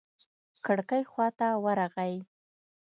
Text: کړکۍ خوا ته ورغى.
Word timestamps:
کړکۍ 0.65 1.03
خوا 1.11 1.27
ته 1.39 1.47
ورغى. 1.63 2.13